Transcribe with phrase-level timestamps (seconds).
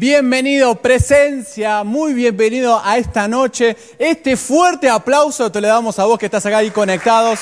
[0.00, 3.76] Bienvenido, presencia, muy bienvenido a esta noche.
[3.98, 7.40] Este fuerte aplauso te le damos a vos que estás acá ahí conectados.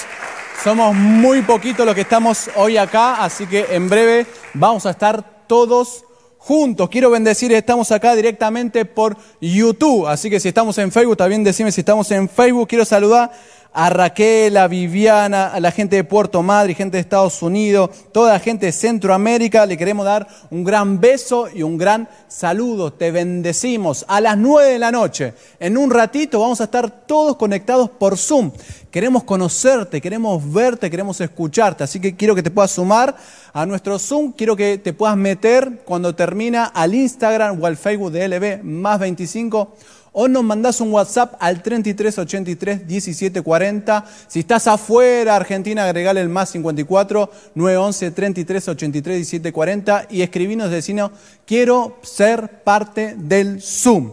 [0.64, 5.46] Somos muy poquitos los que estamos hoy acá, así que en breve vamos a estar
[5.46, 6.04] todos
[6.36, 6.88] juntos.
[6.88, 11.70] Quiero bendecir, estamos acá directamente por YouTube, así que si estamos en Facebook, también decime
[11.70, 12.66] si estamos en Facebook.
[12.66, 13.30] Quiero saludar
[13.72, 18.32] a Raquel, a Viviana, a la gente de Puerto Madre, gente de Estados Unidos, toda
[18.32, 19.66] la gente de Centroamérica.
[19.66, 22.92] Le queremos dar un gran beso y un gran saludo.
[22.92, 25.34] Te bendecimos a las nueve de la noche.
[25.60, 28.50] En un ratito vamos a estar todos conectados por Zoom.
[28.90, 31.84] Queremos conocerte, queremos verte, queremos escucharte.
[31.84, 33.14] Así que quiero que te puedas sumar
[33.52, 34.32] a nuestro Zoom.
[34.32, 38.98] Quiero que te puedas meter cuando termina al Instagram o al Facebook de LB más
[38.98, 39.74] 25
[40.12, 44.04] o nos mandás un WhatsApp al 3383 1740.
[44.28, 51.12] Si estás afuera, Argentina, agregale el más 54 911 3383 1740 y escribinos decirnos,
[51.46, 54.12] quiero ser parte del Zoom.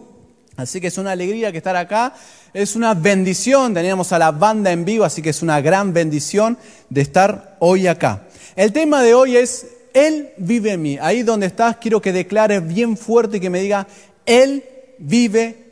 [0.58, 2.14] Así que es una alegría que estar acá.
[2.54, 6.58] Es una bendición, teníamos a la banda en vivo, así que es una gran bendición
[6.90, 8.24] de estar hoy acá.
[8.56, 10.98] El tema de hoy es, Él vive en mí.
[11.02, 13.88] Ahí donde estás, quiero que declares bien fuerte y que me diga,
[14.26, 14.64] Él
[14.98, 15.65] vive en mí.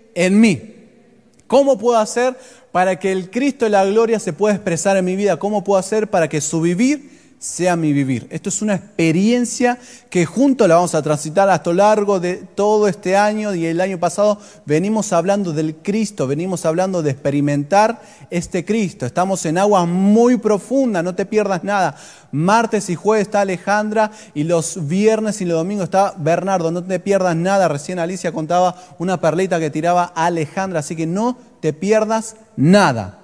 [1.47, 2.37] ¿Cómo puedo hacer
[2.71, 5.37] para que el Cristo de la gloria se pueda expresar en mi vida?
[5.37, 8.25] ¿Cómo puedo hacer para que su vivir sea mi vivir.
[8.29, 9.77] Esto es una experiencia
[10.09, 13.81] que juntos la vamos a transitar a lo largo de todo este año y el
[13.81, 19.05] año pasado venimos hablando del Cristo, venimos hablando de experimentar este Cristo.
[19.05, 21.97] Estamos en agua muy profunda, no te pierdas nada.
[22.31, 26.71] Martes y jueves está Alejandra y los viernes y los domingos está Bernardo.
[26.71, 27.67] No te pierdas nada.
[27.67, 33.22] Recién Alicia contaba una perlita que tiraba Alejandra, así que no te pierdas nada.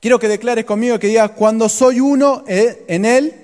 [0.00, 3.34] Quiero que declares conmigo que digas, cuando soy uno eh, en Él,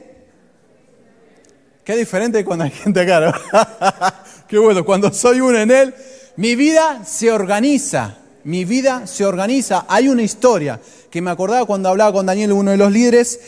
[1.84, 5.94] qué diferente cuando hay gente acá, qué bueno, cuando soy uno en Él,
[6.36, 9.86] mi vida se organiza, mi vida se organiza.
[9.88, 13.40] Hay una historia que me acordaba cuando hablaba con Daniel, uno de los líderes,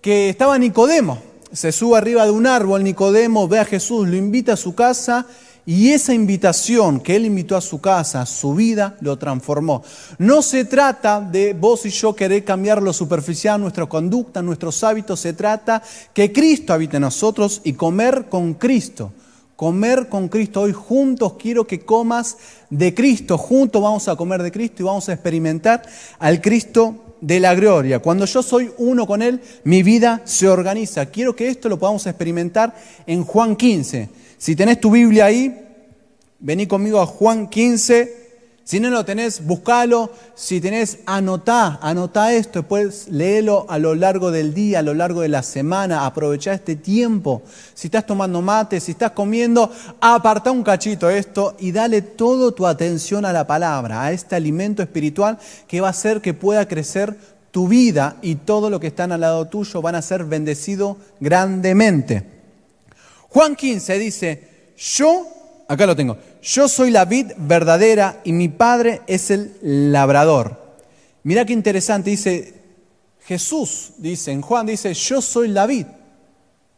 [0.00, 1.22] que estaba Nicodemo.
[1.52, 5.26] Se sube arriba de un árbol, Nicodemo ve a Jesús, lo invita a su casa
[5.68, 9.82] y esa invitación que Él invitó a su casa, su vida, lo transformó.
[10.16, 15.18] No se trata de vos y yo querer cambiar lo superficial, nuestra conducta, nuestros hábitos.
[15.18, 15.82] Se trata
[16.14, 19.12] que Cristo habite en nosotros y comer con Cristo.
[19.56, 20.60] Comer con Cristo.
[20.60, 22.36] Hoy juntos quiero que comas
[22.70, 23.36] de Cristo.
[23.36, 25.82] Juntos vamos a comer de Cristo y vamos a experimentar
[26.20, 28.00] al Cristo de la gloria.
[28.00, 31.06] Cuando yo soy uno con Él, mi vida se organiza.
[31.06, 32.74] Quiero que esto lo podamos experimentar
[33.06, 34.08] en Juan 15.
[34.38, 35.54] Si tenés tu Biblia ahí,
[36.38, 38.25] vení conmigo a Juan 15.
[38.66, 40.10] Si no lo tenés, buscalo.
[40.34, 45.20] Si tenés, anotá, anotá esto, después léelo a lo largo del día, a lo largo
[45.20, 46.04] de la semana.
[46.04, 47.42] Aprovechá este tiempo.
[47.74, 52.66] Si estás tomando mate, si estás comiendo, apartá un cachito esto y dale toda tu
[52.66, 55.38] atención a la palabra, a este alimento espiritual
[55.68, 57.16] que va a hacer que pueda crecer
[57.52, 62.24] tu vida y todo lo que está al lado tuyo van a ser bendecidos grandemente.
[63.28, 65.35] Juan 15 dice, yo,
[65.68, 70.64] acá lo tengo, yo soy la vid verdadera y mi padre es el labrador.
[71.22, 72.54] Mirá qué interesante, dice
[73.26, 75.86] Jesús, dice en Juan, dice, yo soy la vid.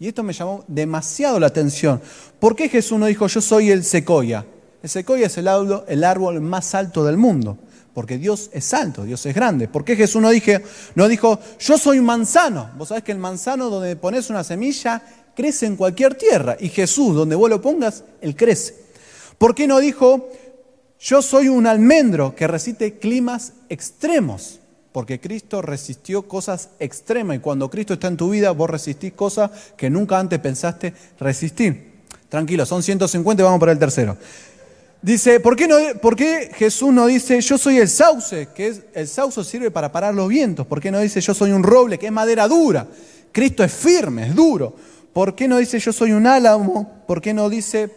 [0.00, 2.00] Y esto me llamó demasiado la atención.
[2.38, 4.47] ¿Por qué Jesús no dijo, yo soy el secoya?
[4.82, 7.59] El secoya es el árbol, el árbol más alto del mundo,
[7.93, 9.66] porque Dios es alto, Dios es grande.
[9.69, 10.62] ¿Por qué Jesús no, dije,
[10.94, 12.71] no dijo, yo soy un manzano?
[12.78, 15.03] Vos sabés que el manzano donde pones una semilla
[15.38, 16.56] crece en cualquier tierra.
[16.59, 18.75] Y Jesús, donde vos lo pongas, Él crece.
[19.38, 20.31] ¿Por qué no dijo,
[20.99, 24.59] yo soy un almendro que resiste climas extremos?
[24.91, 29.53] Porque Cristo resistió cosas extremas y cuando Cristo está en tu vida, vos resistís cosas
[29.77, 31.93] que nunca antes pensaste resistir.
[32.28, 34.16] Tranquilo, son 150 y vamos para el tercero.
[35.00, 38.82] Dice, ¿por qué, no, ¿por qué, Jesús no dice, yo soy el sauce, que es,
[38.93, 40.66] el sauce sirve para parar los vientos?
[40.66, 42.88] ¿Por qué no dice, yo soy un roble, que es madera dura?
[43.31, 44.75] Cristo es firme, es duro.
[45.18, 47.02] ¿Por qué no dice yo soy un álamo?
[47.04, 47.92] ¿Por qué no dice,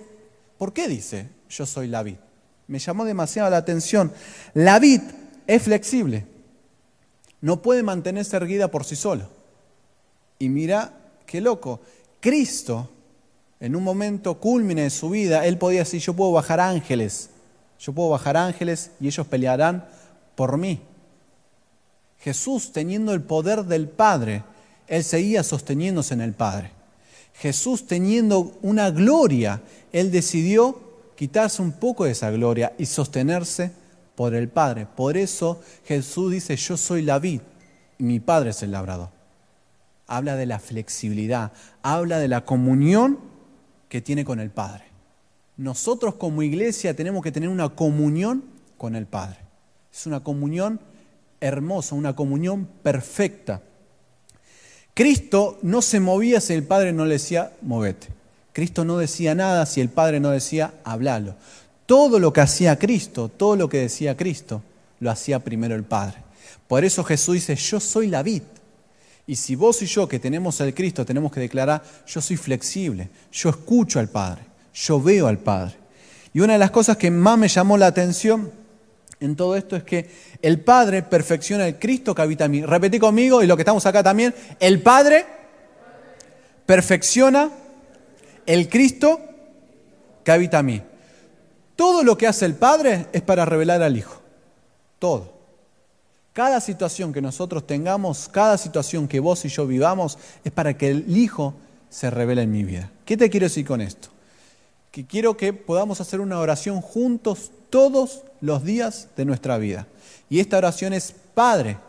[0.57, 2.15] ¿por qué dice yo soy la vid?
[2.65, 4.11] Me llamó demasiado la atención.
[4.55, 5.01] La vid
[5.45, 6.25] es flexible,
[7.39, 9.29] no puede mantenerse erguida por sí solo.
[10.39, 10.93] Y mira
[11.27, 11.81] qué loco,
[12.19, 12.89] Cristo,
[13.59, 17.29] en un momento culmine de su vida, él podía decir, yo puedo bajar ángeles,
[17.77, 19.87] yo puedo bajar ángeles y ellos pelearán
[20.33, 20.81] por mí.
[22.17, 24.43] Jesús, teniendo el poder del Padre,
[24.87, 26.80] él seguía sosteniéndose en el Padre.
[27.33, 29.61] Jesús teniendo una gloria,
[29.91, 30.79] Él decidió
[31.15, 33.71] quitarse un poco de esa gloria y sostenerse
[34.15, 34.85] por el Padre.
[34.85, 37.41] Por eso Jesús dice, yo soy la vid
[37.97, 39.09] y mi Padre es el labrador.
[40.07, 43.19] Habla de la flexibilidad, habla de la comunión
[43.87, 44.85] que tiene con el Padre.
[45.57, 48.43] nosotros como iglesia tenemos que tener una comunión
[48.77, 49.37] con el Padre.
[49.91, 50.79] Es una comunión
[51.39, 53.61] hermosa, una comunión perfecta.
[54.93, 58.07] Cristo no se movía si el Padre no le decía, movete.
[58.53, 61.35] Cristo no decía nada si el Padre no decía, hablalo.
[61.85, 64.61] Todo lo que hacía Cristo, todo lo que decía Cristo,
[64.99, 66.17] lo hacía primero el Padre.
[66.67, 68.43] Por eso Jesús dice, yo soy la vid.
[69.27, 73.09] Y si vos y yo que tenemos al Cristo tenemos que declarar, yo soy flexible,
[73.31, 74.41] yo escucho al Padre,
[74.73, 75.75] yo veo al Padre.
[76.33, 78.51] Y una de las cosas que más me llamó la atención
[79.21, 80.09] en todo esto es que
[80.41, 82.65] el Padre perfecciona el Cristo que habita en mí.
[82.65, 85.25] Repetí conmigo y lo que estamos acá también, el Padre
[86.65, 87.51] perfecciona
[88.47, 89.19] el Cristo
[90.23, 90.81] que habita en mí.
[91.75, 94.19] Todo lo que hace el Padre es para revelar al Hijo.
[94.97, 95.33] Todo.
[96.33, 100.89] Cada situación que nosotros tengamos, cada situación que vos y yo vivamos, es para que
[100.89, 101.53] el Hijo
[101.91, 102.89] se revele en mi vida.
[103.05, 104.09] ¿Qué te quiero decir con esto?
[104.91, 109.87] Que quiero que podamos hacer una oración juntos todos los días de nuestra vida.
[110.29, 111.79] Y esta oración es, Padre,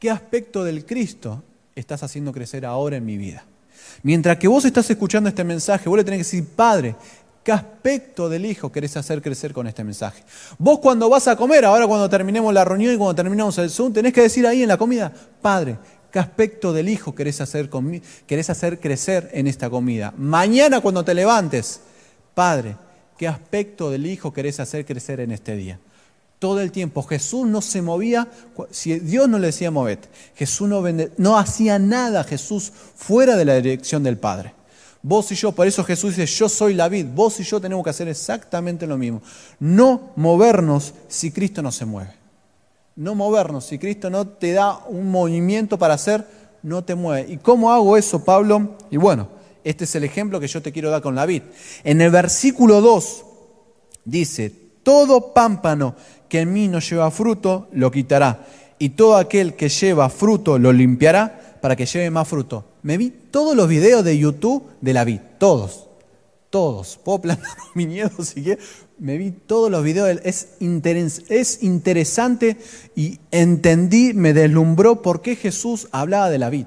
[0.00, 1.44] ¿qué aspecto del Cristo
[1.76, 3.44] estás haciendo crecer ahora en mi vida?
[4.02, 6.96] Mientras que vos estás escuchando este mensaje, vos le tenés que decir, Padre,
[7.42, 10.22] ¿Qué aspecto del Hijo querés hacer crecer con este mensaje?
[10.58, 13.92] Vos cuando vas a comer, ahora cuando terminemos la reunión y cuando terminemos el Zoom,
[13.92, 15.76] tenés que decir ahí en la comida, Padre,
[16.12, 17.68] ¿qué aspecto del Hijo querés hacer,
[18.28, 20.14] querés hacer crecer en esta comida?
[20.16, 21.80] Mañana cuando te levantes,
[22.32, 22.76] Padre,
[23.22, 25.78] ¿qué aspecto del Hijo querés hacer crecer en este día?
[26.40, 28.26] Todo el tiempo Jesús no se movía,
[28.72, 30.82] si Dios no le decía movete, Jesús no,
[31.18, 34.54] no hacía nada Jesús fuera de la dirección del Padre.
[35.02, 37.84] Vos y yo, por eso Jesús dice, yo soy la vid, vos y yo tenemos
[37.84, 39.22] que hacer exactamente lo mismo.
[39.60, 42.10] No movernos si Cristo no se mueve.
[42.96, 46.26] No movernos, si Cristo no te da un movimiento para hacer,
[46.64, 47.32] no te mueve.
[47.32, 48.76] ¿Y cómo hago eso, Pablo?
[48.90, 49.28] Y bueno,
[49.64, 51.42] este es el ejemplo que yo te quiero dar con la vid.
[51.84, 53.24] En el versículo 2
[54.04, 55.94] dice, todo pámpano
[56.28, 58.46] que en mí no lleva fruto, lo quitará.
[58.78, 62.64] Y todo aquel que lleva fruto, lo limpiará para que lleve más fruto.
[62.82, 65.88] Me vi todos los videos de YouTube de la vid, todos,
[66.50, 66.98] todos.
[67.04, 68.64] Puedo plantar mi viñedos si quieres.
[68.98, 70.48] Me vi todos los videos, es,
[71.28, 72.56] es interesante
[72.94, 76.66] y entendí, me deslumbró por qué Jesús hablaba de la vid.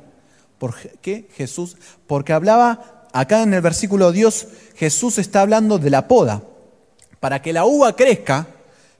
[0.57, 1.78] ¿Por qué Jesús?
[2.07, 6.44] Porque hablaba, acá en el versículo Dios, Jesús está hablando de la poda.
[7.19, 8.48] Para que la uva crezca,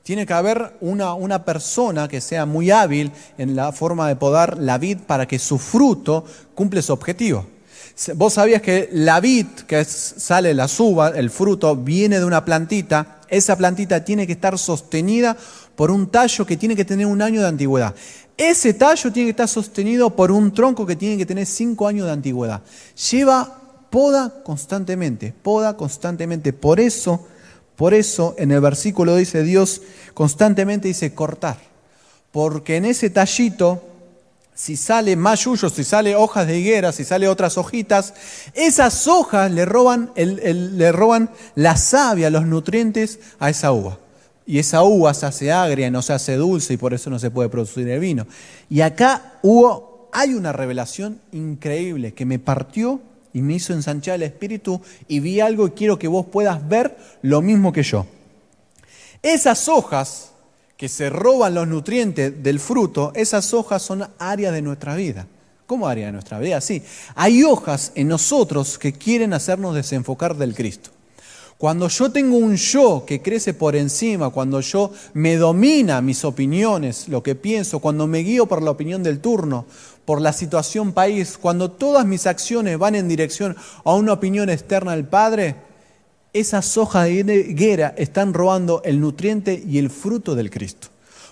[0.04, 4.60] tiene que haber una, una, persona que sea muy hábil en la forma de podar
[4.60, 7.46] la vid para que su fruto cumple su objetivo.
[8.16, 13.22] Vos sabías que la vid, que sale la suba, el fruto, viene de una plantita.
[13.30, 15.36] Esa plantita tiene que estar sostenida
[15.75, 17.96] por un tallo que tiene que tener un año de antigüedad.
[18.38, 22.06] Ese tallo tiene que estar sostenido por un tronco que tiene que tener cinco años
[22.06, 22.62] de antigüedad.
[23.12, 26.52] Lleva poda constantemente, poda constantemente.
[26.52, 27.26] Por eso
[27.76, 29.82] por eso en el versículo dice Dios
[30.14, 31.58] constantemente dice cortar,
[32.32, 33.84] porque en ese tallito,
[34.54, 38.14] si sale mayullo, si sale hojas de higuera, si sale otras hojitas,
[38.54, 44.00] esas hojas le roban, le roban la savia, los nutrientes a esa uva.
[44.47, 47.31] Y esa uva se hace agria, no se hace dulce y por eso no se
[47.31, 48.27] puede producir el vino.
[48.69, 53.01] Y acá hubo, hay una revelación increíble que me partió
[53.33, 56.95] y me hizo ensanchar el espíritu y vi algo y quiero que vos puedas ver
[57.21, 58.06] lo mismo que yo.
[59.21, 60.31] Esas hojas
[60.77, 65.27] que se roban los nutrientes del fruto, esas hojas son áreas de nuestra vida.
[65.65, 66.62] ¿Cómo área de nuestra vida?
[66.62, 66.84] Sí,
[67.15, 70.91] hay hojas en nosotros que quieren hacernos desenfocar del Cristo.
[71.57, 77.07] Cuando yo tengo un yo que crece por encima, cuando yo me domina mis opiniones,
[77.07, 79.65] lo que pienso, cuando me guío por la opinión del turno,
[80.03, 84.91] por la situación país, cuando todas mis acciones van en dirección a una opinión externa
[84.91, 85.55] del Padre,
[86.33, 90.89] esas hojas de higuera están robando el nutriente y el fruto del Cristo.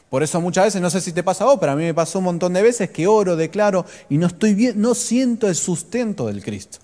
[0.10, 1.94] Por eso muchas veces, no sé si te pasa a vos, pero a mí me
[1.94, 5.56] pasó un montón de veces que oro, declaro y no estoy bien, no siento el
[5.56, 6.78] sustento del Cristo.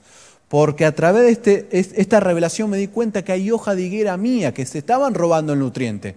[0.50, 4.18] Porque a través de este, esta revelación me di cuenta que hay hoja de higuera
[4.18, 6.15] mía que se estaban robando el nutriente.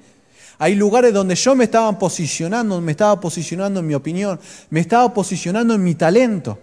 [0.58, 5.12] Hay lugares donde yo me estaba posicionando, me estaba posicionando en mi opinión, me estaba
[5.12, 6.58] posicionando en mi talento.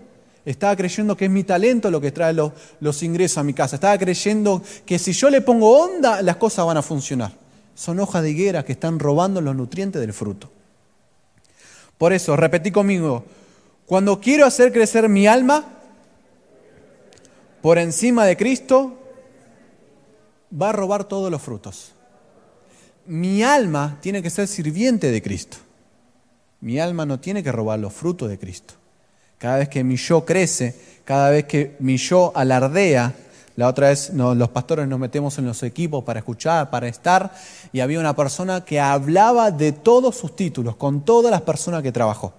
[0.46, 3.76] Estaba creyendo que es mi talento lo que trae los, los ingresos a mi casa.
[3.76, 7.34] Estaba creyendo que si yo le pongo onda, las cosas van a funcionar.
[7.76, 10.50] Son hojas de higuera que están robando los nutrientes del fruto.
[12.00, 13.26] Por eso, repetí conmigo,
[13.86, 15.79] cuando quiero hacer crecer mi alma
[17.62, 18.98] por encima de Cristo,
[20.52, 21.94] va a robar todos los frutos
[23.10, 25.58] mi alma tiene que ser sirviente de Cristo.
[26.62, 28.76] Mi alma no tiene que robar los frutos de Cristo.
[29.40, 33.16] Cada vez que mi yo crece, cada vez que mi yo alardea
[33.56, 37.34] La otra vez los pastores nos metemos en los equipos para escuchar, para estar,
[37.74, 41.92] y había una persona que hablaba de todos sus títulos, con todas las personas que
[41.92, 42.32] trabajó,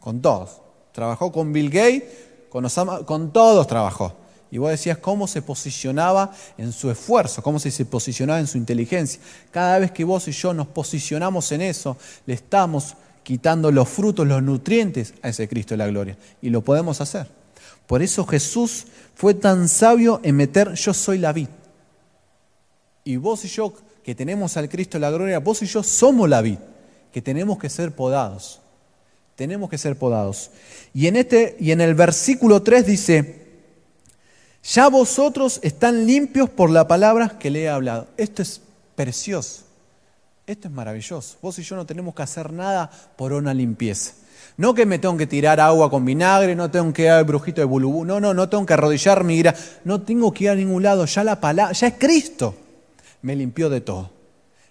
[0.00, 0.62] con todos.
[0.92, 2.04] Trabajó con Bill Gates,
[2.48, 4.14] con Osama, con todos trabajó.
[4.54, 9.20] Y vos decías cómo se posicionaba en su esfuerzo, cómo se posicionaba en su inteligencia.
[9.50, 12.94] Cada vez que vos y yo nos posicionamos en eso, le estamos
[13.24, 16.16] quitando los frutos, los nutrientes a ese Cristo de la gloria.
[16.40, 17.26] Y lo podemos hacer.
[17.88, 21.48] Por eso Jesús fue tan sabio en meter yo soy la vid.
[23.02, 26.28] Y vos y yo que tenemos al Cristo de la gloria, vos y yo somos
[26.28, 26.58] la vid,
[27.12, 28.60] que tenemos que ser podados.
[29.34, 30.52] Tenemos que ser podados.
[30.94, 33.43] Y en este y en el versículo 3 dice,
[34.64, 38.08] ya vosotros están limpios por la palabra que le he hablado.
[38.16, 38.60] Esto es
[38.94, 39.64] precioso.
[40.46, 41.36] Esto es maravilloso.
[41.42, 44.12] Vos y yo no tenemos que hacer nada por una limpieza.
[44.56, 47.64] No que me tengo que tirar agua con vinagre, no tengo que ir brujito de
[47.64, 49.54] bulubú, no, no, no tengo que arrodillarme, ir a,
[49.84, 52.54] no tengo que ir a ningún lado, ya la palabra, ya es Cristo,
[53.22, 54.10] me limpió de todo.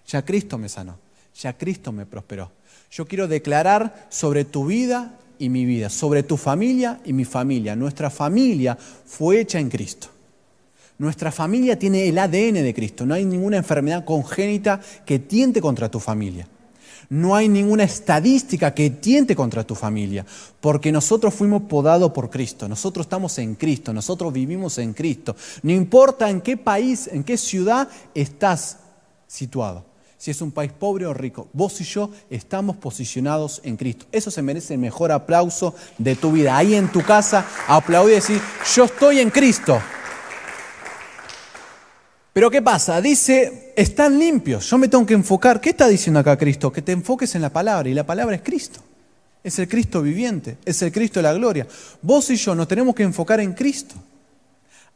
[0.06, 0.98] Ya Cristo me sanó,
[1.34, 2.50] ya Cristo me prosperó.
[2.90, 7.76] Yo quiero declarar sobre tu vida y mi vida, sobre tu familia y mi familia.
[7.76, 10.08] Nuestra familia fue hecha en Cristo.
[10.98, 13.04] Nuestra familia tiene el ADN de Cristo.
[13.04, 16.46] No hay ninguna enfermedad congénita que tiente contra tu familia.
[17.10, 20.24] No hay ninguna estadística que tiente contra tu familia,
[20.60, 25.36] porque nosotros fuimos podados por Cristo, nosotros estamos en Cristo, nosotros vivimos en Cristo.
[25.62, 28.78] No importa en qué país, en qué ciudad estás
[29.26, 29.93] situado
[30.24, 31.50] si es un país pobre o rico.
[31.52, 34.06] Vos y yo estamos posicionados en Cristo.
[34.10, 36.56] Eso se merece el mejor aplauso de tu vida.
[36.56, 38.40] Ahí en tu casa, aplaudir y decir,
[38.74, 39.78] yo estoy en Cristo.
[42.32, 43.02] Pero ¿qué pasa?
[43.02, 44.70] Dice, están limpios.
[44.70, 45.60] Yo me tengo que enfocar.
[45.60, 46.72] ¿Qué está diciendo acá Cristo?
[46.72, 47.86] Que te enfoques en la palabra.
[47.90, 48.80] Y la palabra es Cristo.
[49.42, 50.56] Es el Cristo viviente.
[50.64, 51.66] Es el Cristo de la gloria.
[52.00, 53.94] Vos y yo nos tenemos que enfocar en Cristo.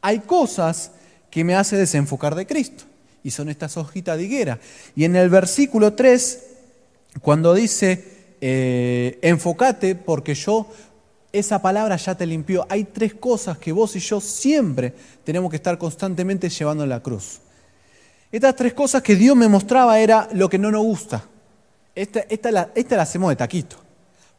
[0.01, 0.89] Hay cosas
[1.29, 2.85] que me hace desenfocar de Cristo
[3.23, 4.59] y son estas hojitas de higuera.
[4.95, 6.43] Y en el versículo 3,
[7.21, 8.03] cuando dice,
[8.41, 10.67] eh, enfócate porque yo,
[11.31, 15.57] esa palabra ya te limpió, hay tres cosas que vos y yo siempre tenemos que
[15.57, 17.41] estar constantemente llevando en la cruz.
[18.31, 21.23] Estas tres cosas que Dios me mostraba era lo que no nos gusta.
[21.95, 23.77] Esta, la, esta la hacemos de taquito.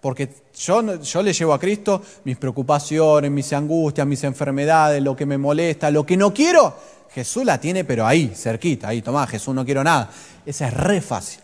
[0.00, 5.38] Porque yo, le llevo a Cristo mis preocupaciones, mis angustias, mis enfermedades, lo que me
[5.38, 6.76] molesta, lo que no quiero,
[7.10, 10.10] Jesús la tiene, pero ahí, cerquita, ahí, tomá, Jesús no quiero nada.
[10.44, 11.40] Esa es re fácil.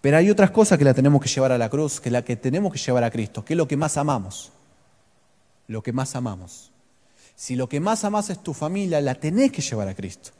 [0.00, 2.36] Pero hay otras cosas que la tenemos que llevar a la cruz, que la que
[2.36, 4.52] tenemos que llevar a Cristo, que es lo que más amamos.
[5.68, 6.70] Lo que más amamos.
[7.34, 10.30] Si lo que más amas es tu familia, la tenés que llevar a Cristo.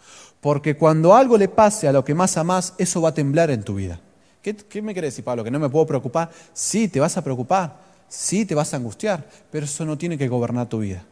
[0.40, 3.62] Porque cuando algo le pase a lo que más amás, eso va a temblar en
[3.62, 4.00] tu vida.
[4.40, 5.42] ¿Qué, me querés decir, Pablo?
[5.42, 6.30] ¿Que no me puedo preocupar?
[6.52, 7.86] Sí, te vas a preocupar.
[8.09, 9.25] Sí, te vas a angustiar.
[9.51, 11.05] Pero eso no tiene que gobernar tu vida.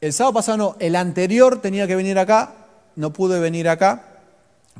[0.00, 2.52] El sábado pasado no, el anterior tenía que venir acá,
[2.94, 4.04] no pude venir acá,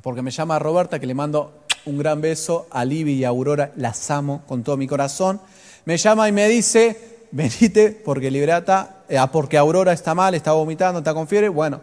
[0.03, 3.73] porque me llama Roberta, que le mando un gran beso a Libby y a Aurora,
[3.77, 5.41] las amo con todo mi corazón.
[5.87, 10.53] Me llama y me dice, venite porque Liberata, eh, ah, porque Aurora está mal, está
[10.53, 11.49] vomitando, está con fiebre.
[11.49, 11.81] Bueno,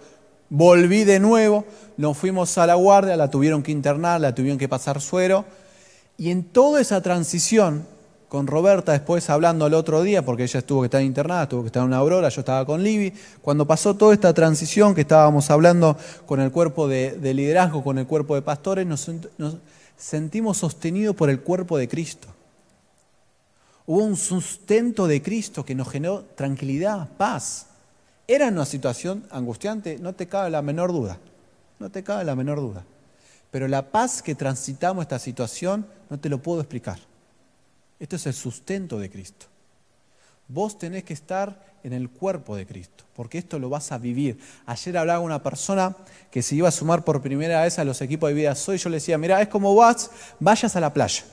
[0.50, 1.66] volví de nuevo,
[1.98, 5.46] nos fuimos a la guardia, la tuvieron que internar, la tuvieron que pasar suero.
[6.18, 7.88] Y en toda esa transición,
[8.32, 11.68] con Roberta después hablando el otro día, porque ella estuvo que estar internada, tuvo que
[11.68, 13.12] estar en una aurora, yo estaba con Libby.
[13.42, 18.08] Cuando pasó toda esta transición que estábamos hablando con el cuerpo de, liderazgo, con el
[18.08, 19.58] cuerpo de pastores, nos, nos
[19.98, 22.30] sentimos sostenidos por el cuerpo de Cristo.
[23.86, 27.66] Hubo un sustento de Cristo que nos generó tranquilidad, paz.
[28.30, 31.18] Era una situación angustiante, no te cabe la menor duda,
[31.80, 32.86] no te cabe la menor duda.
[33.52, 37.11] Pero la paz que transitamos esta situación no te lo puedo explicar.
[38.02, 39.46] Esto es el sustento de Cristo.
[40.48, 44.40] Vos tenés que estar en el cuerpo de Cristo, porque esto lo vas a vivir.
[44.66, 45.96] Ayer hablaba una persona
[46.32, 48.90] que se iba a sumar por primera vez a los equipos de vida Soy, yo
[48.90, 51.24] le decía, mira, es como vas, vayas a la playa.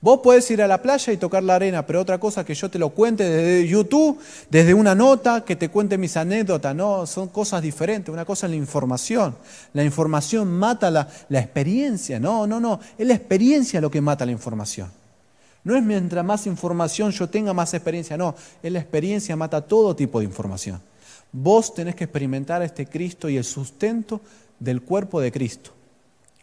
[0.00, 2.70] Vos podés ir a la playa y tocar la arena, pero otra cosa que yo
[2.70, 7.30] te lo cuente desde YouTube, desde una nota, que te cuente mis anécdotas, no, son
[7.30, 8.12] cosas diferentes.
[8.12, 9.34] Una cosa es la información.
[9.72, 12.20] La información mata la, la experiencia.
[12.20, 12.78] No, no, no.
[12.96, 14.88] Es la experiencia lo que mata la información.
[15.66, 18.16] No es mientras más información yo tenga, más experiencia.
[18.16, 20.80] No, es la experiencia mata todo tipo de información.
[21.32, 24.20] Vos tenés que experimentar a este Cristo y el sustento
[24.60, 25.72] del cuerpo de Cristo.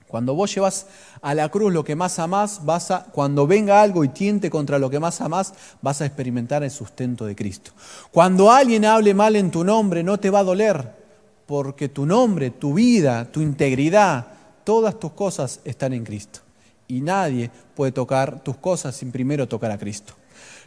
[0.09, 0.87] Cuando vos llevas
[1.21, 4.77] a la cruz lo que más amás, vas a, cuando venga algo y tiente contra
[4.77, 7.71] lo que más amás, vas a experimentar el sustento de Cristo.
[8.11, 10.97] Cuando alguien hable mal en tu nombre, no te va a doler,
[11.45, 14.27] porque tu nombre, tu vida, tu integridad,
[14.65, 16.41] todas tus cosas están en Cristo
[16.87, 20.13] y nadie puede tocar tus cosas sin primero tocar a Cristo.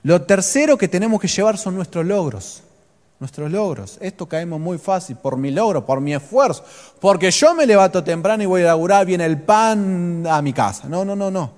[0.03, 2.63] Lo tercero que tenemos que llevar son nuestros logros.
[3.19, 3.97] nuestros logros.
[4.01, 6.65] Esto caemos muy fácil, por mi logro, por mi esfuerzo,
[7.01, 10.87] porque yo me levanto temprano y voy a laburar bien el pan a mi casa.
[10.89, 11.51] No, no, no, no.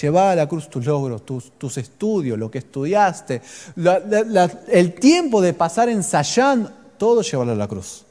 [0.00, 3.40] Lleva a la cruz tus logros, tus, estudios, lo que estudiaste,
[4.72, 8.05] el tiempo de pasar ensayando, todo llevarlo a la cruz.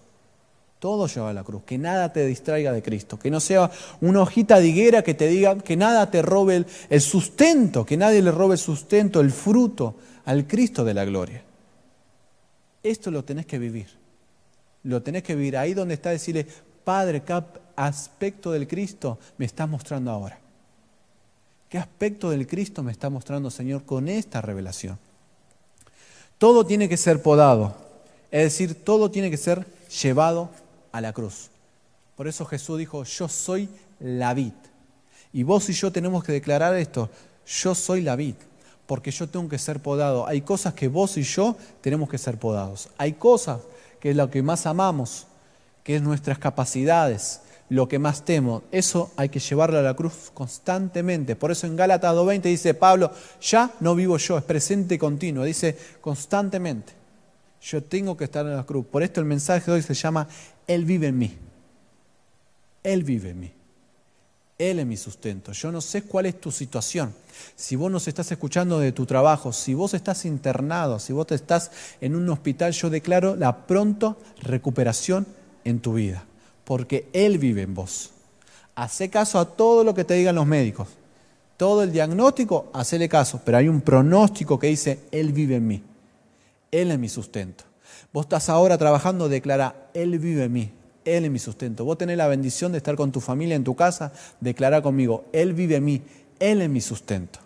[0.79, 1.63] Todo lleva a la cruz.
[1.65, 3.17] Que nada te distraiga de Cristo.
[3.17, 7.01] Que no sea una hojita de higuera que te diga que nada te robe el,
[7.01, 11.43] sustento, que nadie le robe el sustento, el fruto al Cristo de la gloria.
[12.83, 13.87] Esto lo tenés que vivir.
[14.83, 16.45] Lo tenés que vivir ahí donde está decirle,
[16.83, 17.41] Padre, ¿qué
[17.75, 20.39] aspecto del Cristo me estás mostrando ahora?
[21.69, 24.99] ¿Qué aspecto del Cristo me está mostrando, Señor, con esta revelación?
[26.37, 27.75] Todo tiene que ser podado,
[28.29, 29.65] es decir, todo tiene que ser
[30.01, 30.49] llevado
[30.95, 31.49] a la cruz.
[32.15, 33.67] Por eso Jesús dijo, yo soy
[33.99, 34.53] la vid.
[35.33, 37.09] Y vos y yo tenemos que declarar esto,
[37.45, 38.35] yo soy la vid,
[38.85, 40.25] porque yo tengo que ser podado.
[40.25, 42.87] Hay cosas que vos y yo tenemos que ser podados.
[42.97, 43.59] Hay cosas
[43.99, 45.27] que es lo que más amamos,
[45.83, 48.63] que es nuestras capacidades, lo que más temo.
[48.71, 51.35] Eso hay que llevarlo a la cruz constantemente.
[51.35, 53.11] Por eso en Gálatas 2.20 dice Pablo,
[53.41, 55.43] ya no vivo yo, es presente continuo.
[55.43, 56.93] Dice constantemente.
[57.61, 58.85] Yo tengo que estar en la cruz.
[58.85, 60.27] Por esto el mensaje de hoy se llama
[60.67, 61.37] Él vive en mí.
[62.83, 63.51] Él vive en mí.
[64.57, 65.51] Él es mi sustento.
[65.51, 67.13] Yo no sé cuál es tu situación.
[67.55, 71.71] Si vos nos estás escuchando de tu trabajo, si vos estás internado, si vos estás
[71.99, 75.27] en un hospital, yo declaro la pronta recuperación
[75.65, 76.23] en tu vida.
[76.63, 78.11] Porque Él vive en vos.
[78.75, 80.87] Hace caso a todo lo que te digan los médicos.
[81.57, 83.41] Todo el diagnóstico, hacele caso.
[83.43, 85.83] Pero hay un pronóstico que dice, Él vive en mí.
[86.71, 87.65] Él es mi sustento.
[88.15, 90.71] Vos estás ahora trabajando, declara, Él vive en mí,
[91.03, 91.83] Él es mi sustento.
[91.83, 95.53] Vos tenés la bendición de estar con tu familia en tu casa, declara conmigo, Él
[95.53, 96.01] vive en mí,
[96.39, 97.39] Él es mi sustento.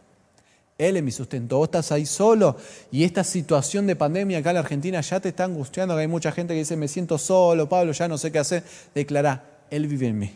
[0.77, 1.57] Él es mi sustento.
[1.57, 2.55] Vos estás ahí solo
[2.91, 6.07] y esta situación de pandemia acá en la Argentina ya te está angustiando, que hay
[6.07, 8.63] mucha gente que dice, me siento solo, Pablo, ya no sé qué hacer.
[8.93, 10.31] Declara, Él vive en mí.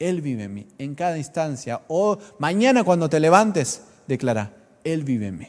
[0.00, 1.82] Él vive en mí, en cada instancia.
[1.86, 4.50] O mañana cuando te levantes, declara,
[4.82, 5.46] Él vive en mí.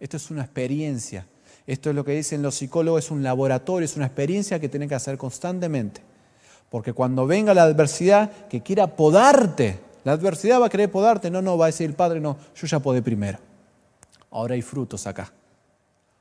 [0.00, 1.28] Esto es una experiencia
[1.66, 4.88] esto es lo que dicen los psicólogos, es un laboratorio, es una experiencia que tienen
[4.88, 6.00] que hacer constantemente.
[6.70, 11.42] Porque cuando venga la adversidad que quiera podarte, la adversidad va a querer podarte, no,
[11.42, 13.38] no, va a decir el Padre, no, yo ya podé primero.
[14.30, 15.32] Ahora hay frutos acá.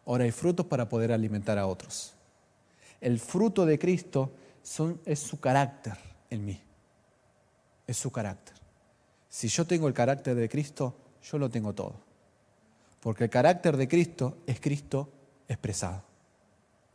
[0.06, 2.14] Ahora hay frutos para poder alimentar a otros.
[3.00, 4.32] El fruto de Cristo
[5.06, 5.94] es su carácter
[6.30, 6.60] en mí.
[7.88, 8.56] Es su carácter.
[9.30, 11.96] Si yo tengo el carácter de Cristo, yo lo tengo todo.
[13.00, 15.10] Porque el carácter de Cristo es Cristo
[15.52, 16.02] expresado.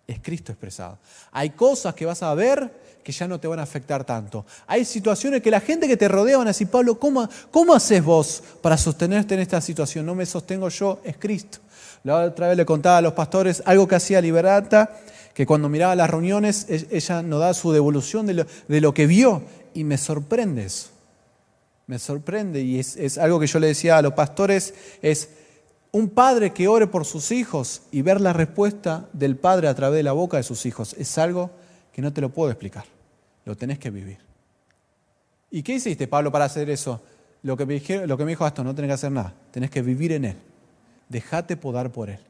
[0.06, 0.98] Es Cristo expresado.
[1.32, 2.70] Hay cosas que vas a ver
[3.02, 4.44] que ya no te van a afectar tanto.
[4.66, 8.02] Hay situaciones que la gente que te rodea van a decir, Pablo, ¿cómo, cómo haces
[8.02, 10.04] vos para sostenerte en esta situación?
[10.04, 11.58] No me sostengo yo, es Cristo.
[12.02, 14.96] La otra vez le contaba a los pastores algo que hacía Liberata,
[15.34, 18.92] que cuando miraba las reuniones, e-, ella nos da su devolución de lo, de lo
[18.92, 19.42] que vio
[19.74, 20.88] y me sorprende eso.
[21.86, 25.28] Me sorprende y es, es algo que yo le decía a los pastores, es
[25.96, 29.96] un padre que ore por sus hijos y ver la respuesta del padre a través
[29.96, 31.50] de la boca de sus hijos es algo
[31.90, 32.84] que no te lo puedo explicar.
[33.46, 34.18] Lo tenés que vivir.
[35.50, 37.00] ¿Y qué hiciste, Pablo, para hacer eso?
[37.42, 39.32] Lo que me, dijo, lo esto, no tenés que hacer nada.
[39.50, 40.36] Tenés que vivir en Él.
[41.08, 42.20] Dejate podar por Él.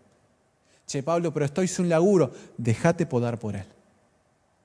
[0.86, 2.30] Che, Pablo, pero estoy sin laburo.
[2.56, 3.66] Dejate podar por Él.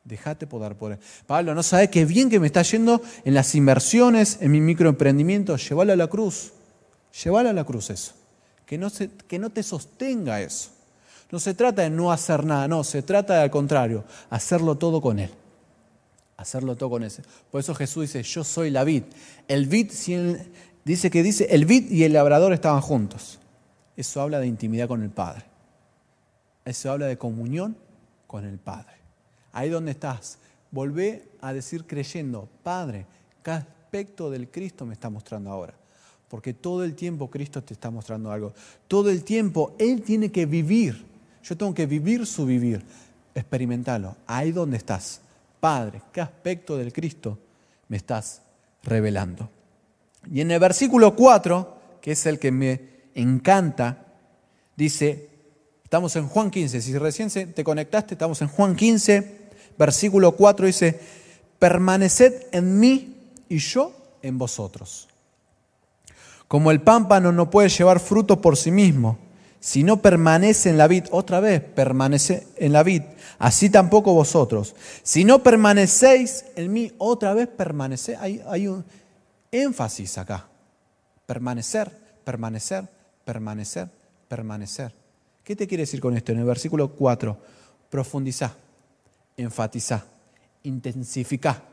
[0.03, 0.99] Dejate podar por Él.
[1.25, 5.55] Pablo, ¿no sabes qué bien que me está yendo en las inversiones, en mi microemprendimiento?
[5.55, 6.53] Llévalo a la cruz.
[7.23, 8.20] Llévalo a la cruz eso
[8.71, 8.87] que no,
[9.27, 10.69] que no te sostenga eso.
[11.29, 15.01] No se trata de no hacer nada, no, se trata de al contrario, hacerlo todo
[15.01, 15.29] con Él.
[16.37, 17.11] Hacerlo todo con Él.
[17.51, 19.03] Por eso Jesús dice, yo soy la vid.
[19.49, 19.91] El vid,
[20.85, 23.39] dice que dice, el vid y el labrador estaban juntos.
[23.97, 25.43] Eso habla de intimidad con el Padre.
[26.63, 27.75] Eso habla de comunión
[28.25, 28.93] con el Padre.
[29.51, 30.37] Ahí donde estás,
[30.71, 33.05] volvé a decir creyendo, Padre,
[33.43, 35.80] ¿qué aspecto del Cristo me está mostrando ahora?
[36.31, 38.53] Porque todo el tiempo Cristo te está mostrando algo.
[38.87, 41.03] Todo el tiempo Él tiene que vivir.
[41.43, 42.81] Yo tengo que vivir su vivir.
[43.35, 44.15] Experimentalo.
[44.27, 45.19] Ahí donde estás.
[45.59, 47.37] Padre, ¿qué aspecto del Cristo
[47.89, 48.43] me estás
[48.81, 49.49] revelando?
[50.31, 52.79] Y en el versículo 4, que es el que me
[53.13, 54.05] encanta,
[54.77, 55.27] dice,
[55.83, 60.97] estamos en Juan 15, si recién te conectaste, estamos en Juan 15, versículo 4, dice,
[61.59, 63.17] permaneced en mí
[63.49, 63.91] y yo
[64.21, 65.09] en vosotros.
[66.51, 69.17] Como el pámpano no puede llevar fruto por sí mismo,
[69.61, 73.03] si no permanece en la vid, otra vez permanece en la vid,
[73.39, 74.75] así tampoco vosotros.
[75.01, 78.17] Si no permanecéis en mí, otra vez permanece.
[78.17, 78.83] Hay, hay un
[79.49, 80.45] énfasis acá.
[81.25, 81.89] Permanecer,
[82.25, 82.83] permanecer,
[83.23, 83.87] permanecer,
[84.27, 84.93] permanecer.
[85.45, 86.33] ¿Qué te quiere decir con esto?
[86.33, 87.37] En el versículo 4,
[87.89, 88.57] profundizá,
[89.37, 90.03] enfatizá,
[90.63, 91.63] intensificá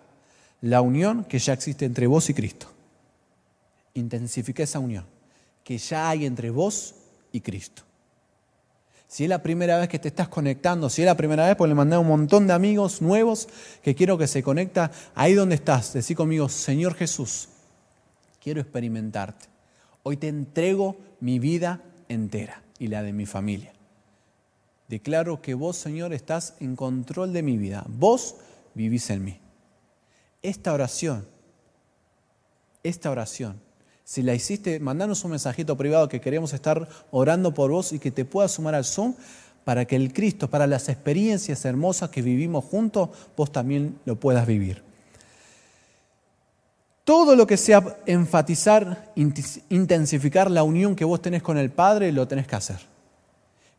[0.60, 2.77] la unión que ya existe entre vos y Cristo.
[3.94, 5.07] Intensifica esa unión
[5.68, 6.94] que ya hay entre vos
[7.31, 7.83] y Cristo.
[9.07, 11.68] Si es la primera vez que te estás conectando, si es la primera vez, pues
[11.68, 13.48] le mandé un montón de amigos nuevos
[13.83, 15.92] que quiero que se conecta ahí donde estás.
[15.92, 17.51] Decí conmigo, Señor Jesús,
[18.40, 19.44] quiero experimentarte.
[20.05, 23.74] Hoy te entrego mi vida entera y la de mi familia.
[24.88, 27.85] Declaro que vos, Señor, estás en control de mi vida.
[27.88, 28.37] Vos
[28.72, 29.40] vivís en mí.
[30.40, 31.27] Esta oración,
[32.83, 33.67] esta oración
[34.08, 38.10] si la hiciste, mandanos un mensajito privado que queremos estar orando por vos y que
[38.10, 39.12] te pueda sumar al Zoom
[39.64, 44.46] para que el Cristo, para las experiencias hermosas que vivimos juntos, vos también lo puedas
[44.46, 44.82] vivir.
[47.04, 49.12] Todo lo que sea enfatizar,
[49.68, 52.78] intensificar la unión que vos tenés con el Padre, lo tenés que hacer.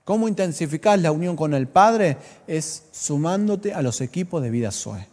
[0.03, 2.17] ¿Cómo intensificar la unión con el Padre?
[2.45, 5.07] Es sumándote a los equipos de vida Zoe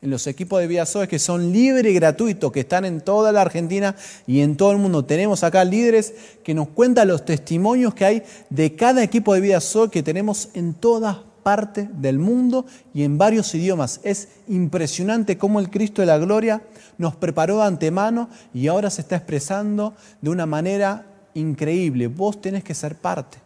[0.00, 3.42] en los equipos de Vida que son libres y gratuitos, que están en toda la
[3.42, 5.04] Argentina y en todo el mundo.
[5.04, 9.58] Tenemos acá líderes que nos cuentan los testimonios que hay de cada equipo de Vida
[9.90, 14.00] que tenemos en todas partes del mundo y en varios idiomas.
[14.02, 16.62] Es impresionante cómo el Cristo de la Gloria
[16.98, 22.06] nos preparó de antemano y ahora se está expresando de una manera increíble.
[22.08, 23.38] Vos tenés que ser parte.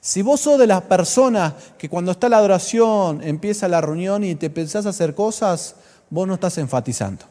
[0.00, 4.34] Si vos sos de las personas que cuando está la adoración, empieza la reunión y
[4.34, 5.76] te pensás hacer cosas,
[6.14, 7.24] vos no estás enfatizando,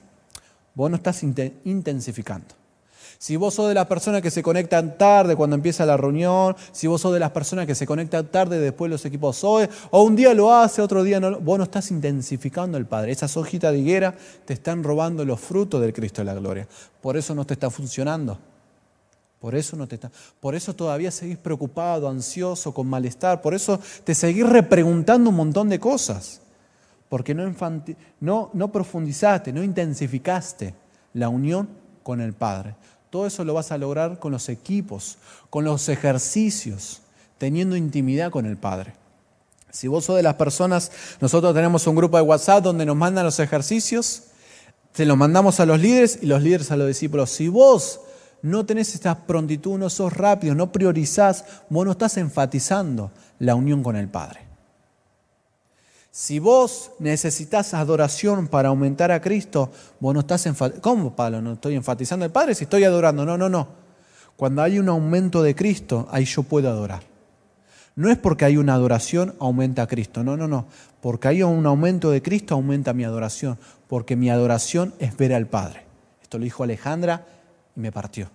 [0.75, 2.53] vos no estás intensificando.
[3.17, 6.87] Si vos sos de las personas que se conectan tarde cuando empieza la reunión, si
[6.87, 10.17] vos sos de las personas que se conectan tarde después los equipos SOE, o un
[10.17, 13.13] día lo hace, otro día no, vos no estás intensificando el Padre.
[13.13, 16.67] Esas hojitas de higuera te están robando los frutos del Cristo de la gloria.
[16.99, 18.37] Por eso no te está funcionando.
[19.39, 23.77] Por eso no te está, por eso todavía seguís preocupado, ansioso, con malestar, por eso
[24.05, 26.42] te seguís repreguntando un montón de cosas
[27.13, 27.43] porque no,
[28.21, 30.73] no, no profundizaste, no intensificaste
[31.13, 31.69] la unión
[32.01, 32.73] con el Padre.
[33.11, 35.19] Todo eso lo vas a lograr con los equipos,
[35.51, 37.03] con los ejercicios,
[37.37, 38.95] teniendo intimidad con el Padre.
[39.69, 43.25] Si vos sos de las personas, nosotros tenemos un grupo de WhatsApp donde nos mandan
[43.25, 44.23] los ejercicios,
[44.91, 47.29] se los mandamos a los líderes y los líderes a los discípulos.
[47.29, 48.01] Si vos
[48.41, 53.83] no tenés esta prontitud, no sos rápido, no priorizás, vos no estás enfatizando la unión
[53.83, 54.42] con el Padre.
[56.15, 60.83] Si vos necesitas adoración para aumentar a Cristo, vos no estás enfatizando.
[60.83, 61.41] ¿Cómo, Pablo?
[61.41, 63.25] No estoy enfatizando al Padre si estoy adorando.
[63.25, 63.67] No, no, no.
[64.35, 67.01] Cuando hay un aumento de Cristo, ahí yo puedo adorar.
[67.95, 70.23] No es porque hay una adoración, aumenta a Cristo.
[70.23, 70.67] No, no, no.
[71.01, 73.57] Porque hay un aumento de Cristo, aumenta mi adoración.
[73.87, 75.83] Porque mi adoración es ver al Padre.
[76.21, 77.25] Esto lo dijo Alejandra
[77.75, 78.29] y me partió.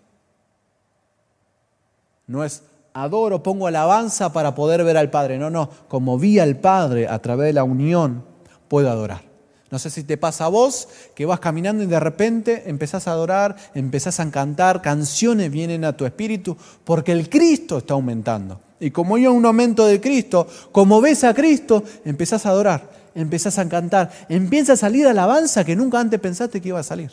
[2.27, 2.65] No es
[3.03, 5.39] adoro, pongo alabanza para poder ver al Padre.
[5.39, 8.25] No, no, como vi al Padre a través de la unión,
[8.69, 9.23] puedo adorar.
[9.71, 13.13] No sé si te pasa a vos que vas caminando y de repente empezás a
[13.13, 18.61] adorar, empezás a cantar, canciones vienen a tu espíritu porque el Cristo está aumentando.
[18.81, 23.59] Y como hay un aumento de Cristo, como ves a Cristo, empezás a adorar, empezás
[23.59, 27.11] a cantar, empieza a salir alabanza que nunca antes pensaste que iba a salir.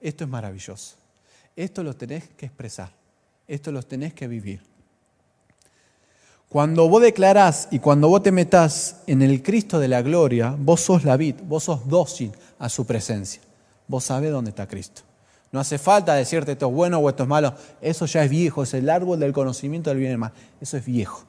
[0.00, 0.96] Esto es maravilloso.
[1.54, 2.97] Esto lo tenés que expresar.
[3.48, 4.60] Esto los tenés que vivir.
[6.50, 10.82] Cuando vos declarás y cuando vos te metás en el Cristo de la gloria, vos
[10.82, 13.42] sos la vid, vos sos dócil a su presencia.
[13.86, 15.02] Vos sabés dónde está Cristo.
[15.50, 17.54] No hace falta decirte esto es bueno o esto es malo.
[17.80, 20.32] Eso ya es viejo, es el árbol del conocimiento del bien y del mal.
[20.60, 21.24] Eso es viejo.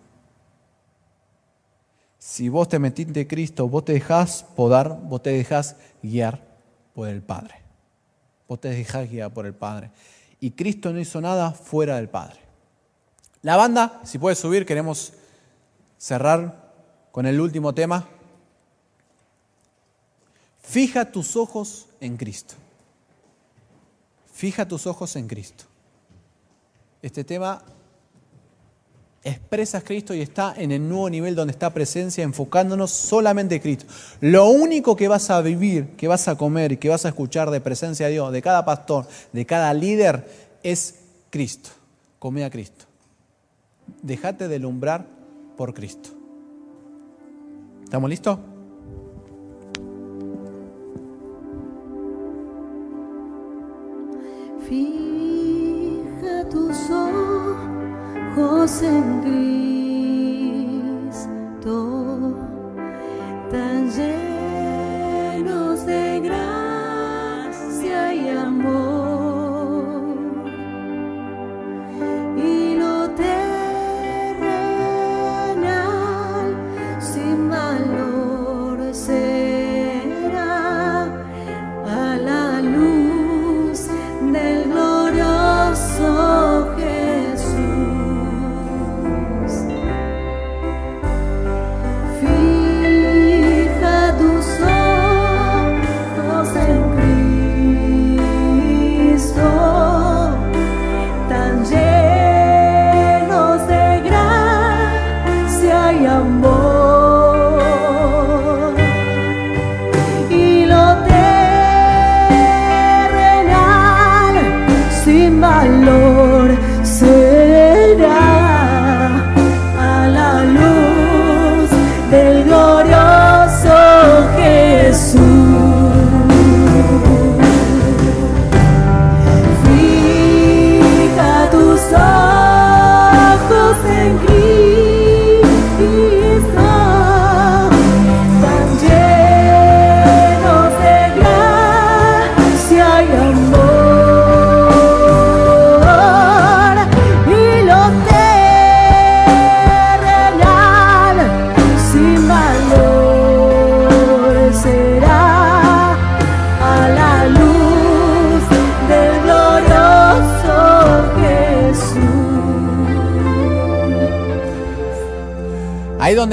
[2.18, 6.42] Si vos te metiste en Cristo, vos te dejás podar, vos te dejás guiar
[6.94, 7.56] por el Padre.
[8.48, 9.90] Vos te dejás guiar por el Padre
[10.39, 12.39] y Cristo no hizo nada fuera del Padre.
[13.41, 15.13] La banda, si puede subir, queremos
[15.97, 16.71] cerrar
[17.12, 18.08] con el último tema.
[20.62, 22.56] Fija tus ojos en Cristo.
[24.32, 25.65] Fija tus ojos en Cristo.
[27.02, 27.63] Este tema
[29.24, 33.86] expresas Cristo y está en el nuevo nivel donde está presencia, enfocándonos solamente en Cristo.
[34.22, 37.50] Lo único que vas a vivir, que vas a comer y que vas a escuchar
[37.52, 40.28] de presencia de Dios, de cada pastor, de cada líder,
[40.64, 40.96] es
[41.30, 41.70] Cristo.
[42.18, 42.86] Come a Cristo.
[44.02, 45.06] Déjate de lumbrar
[45.58, 46.10] por Cristo.
[47.84, 48.38] ¿Estamos listos?
[54.68, 56.78] Fija tus
[58.39, 59.21] ojos en
[61.02, 61.75] Cristo,
[63.52, 64.29] tan llenos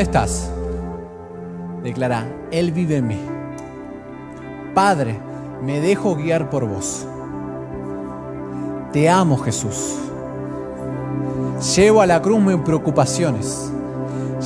[0.03, 0.51] estás,
[1.83, 3.21] declara, Él vive en mí.
[4.75, 5.19] Padre,
[5.63, 7.07] me dejo guiar por vos.
[8.93, 9.97] Te amo Jesús.
[11.77, 13.73] Llevo a la cruz mis preocupaciones.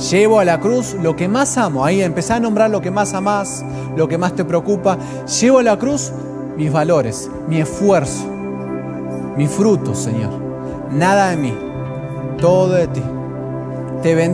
[0.09, 1.83] Llevo a la cruz lo que más amo.
[1.83, 3.63] Ahí empecé a nombrar lo que más amás,
[3.95, 4.97] lo que más te preocupa.
[5.41, 6.11] Llevo a la cruz
[6.55, 8.25] mis valores, mi esfuerzo,
[9.35, 10.31] mis frutos, Señor.
[10.91, 11.53] Nada de mí,
[12.39, 13.03] todo de ti.
[14.01, 14.29] Te bendigo.